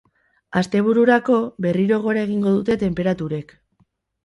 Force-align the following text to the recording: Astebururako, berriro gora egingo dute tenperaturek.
Astebururako, 0.61 1.35
berriro 1.67 2.01
gora 2.07 2.25
egingo 2.29 2.57
dute 2.57 2.81
tenperaturek. 2.87 3.57